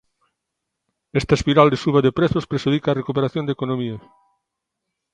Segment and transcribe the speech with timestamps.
[1.19, 3.97] Esta espiral de suba de prezos prexudica a recuperación da economía.